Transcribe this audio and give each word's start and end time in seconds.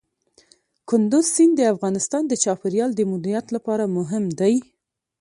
کندز 0.89 1.25
سیند 1.35 1.53
د 1.57 1.61
افغانستان 1.73 2.23
د 2.27 2.33
چاپیریال 2.43 2.91
د 2.95 3.01
مدیریت 3.11 3.47
لپاره 3.55 3.83
مهم 3.97 4.23
دی. 4.39 4.55